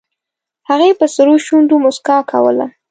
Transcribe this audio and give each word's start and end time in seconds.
هغې 0.69 0.89
په 0.99 1.05
سرو 1.15 1.33
شونډو 1.45 1.75
موسکا 1.83 2.17
کوله 2.31 2.65